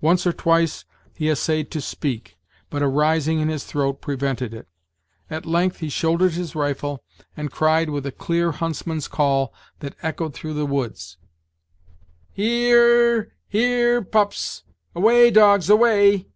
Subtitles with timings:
[0.00, 2.38] Once or twice he essayed to speak,
[2.70, 4.66] but a rising in his throat prevented it.
[5.28, 7.04] At length he shouldered his rifle,
[7.36, 11.18] and cried with a clear huntsman's call that echoed through the woods:
[12.32, 14.62] "He e e re, he e e re, pups
[14.94, 16.28] away, dogs, away!